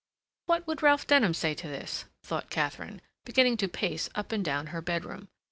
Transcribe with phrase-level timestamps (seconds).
[0.47, 4.65] "What would Ralph Denham say to this?" thought Katharine, beginning to pace up and down
[4.73, 5.27] her bedroom.